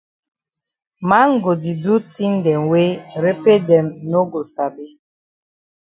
Man 1.09 1.29
go 1.43 1.51
di 1.63 1.73
do 1.83 1.95
tin 2.13 2.33
dem 2.45 2.61
wey 2.71 2.89
repe 3.23 3.53
dem 3.67 3.87
no 4.11 4.21
go 4.31 4.41
sabi. 4.53 4.87